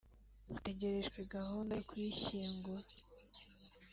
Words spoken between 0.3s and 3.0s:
hategerejwe gahunda yo kuyishyingura